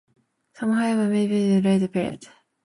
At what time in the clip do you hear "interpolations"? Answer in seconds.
1.53-1.59